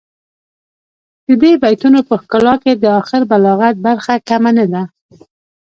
د 1.25 1.27
دې 1.41 1.51
بیتونو 1.63 1.99
په 2.09 2.15
ښکلا 2.21 2.55
کې 2.63 2.73
د 2.75 2.85
اخر 2.99 3.21
بلاغت 3.31 3.75
برخه 3.85 4.13
کمه 4.29 4.51
نه 4.57 4.65
ده. 4.73 4.83